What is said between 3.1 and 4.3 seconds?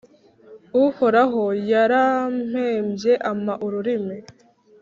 ampa ururimi,